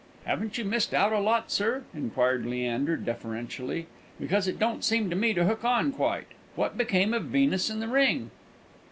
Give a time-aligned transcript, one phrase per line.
[0.25, 3.85] "Haven't you missed out a lot, sir?" inquired Leander, deferentially;
[4.19, 6.25] "because it don't seem to me to hook on quite.
[6.55, 8.31] What became of Venus and the ring?"